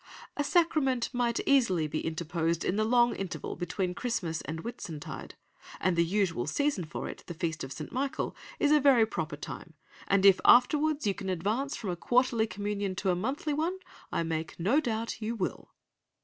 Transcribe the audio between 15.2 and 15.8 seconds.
you will."